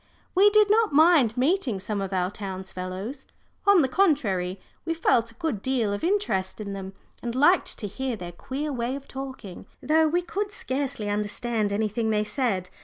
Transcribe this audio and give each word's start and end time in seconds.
We 0.33 0.49
did 0.49 0.71
not 0.71 0.91
mind 0.91 1.37
meeting 1.37 1.79
some 1.79 2.01
of 2.01 2.11
our 2.11 2.31
townsfellows. 2.31 3.27
On 3.67 3.83
the 3.83 3.87
contrary, 3.87 4.59
we 4.83 4.95
felt 4.95 5.29
a 5.29 5.35
good 5.35 5.61
deal 5.61 5.93
of 5.93 6.03
interest 6.03 6.59
in 6.59 6.73
them 6.73 6.93
and 7.21 7.35
liked 7.35 7.77
to 7.77 7.85
hear 7.85 8.15
their 8.15 8.31
queer 8.31 8.73
way 8.73 8.95
of 8.95 9.07
talking, 9.07 9.67
though 9.79 10.07
we 10.07 10.23
could 10.23 10.51
scarcely 10.51 11.07
understand 11.07 11.71
anything 11.71 12.09
they 12.09 12.23
said. 12.23 12.71